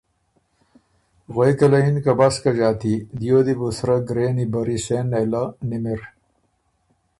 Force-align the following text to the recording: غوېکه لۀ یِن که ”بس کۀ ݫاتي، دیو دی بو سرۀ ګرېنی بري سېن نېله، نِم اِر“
غوېکه 1.33 1.67
لۀ 1.71 1.79
یِن 1.83 1.97
که 2.03 2.13
”بس 2.19 2.35
کۀ 2.43 2.51
ݫاتي، 2.57 2.95
دیو 3.17 3.39
دی 3.45 3.53
بو 3.59 3.67
سرۀ 3.77 3.95
ګرېنی 4.07 4.45
بري 4.53 4.77
سېن 4.85 5.05
نېله، 5.11 5.43
نِم 5.67 5.85
اِر“ 5.91 6.01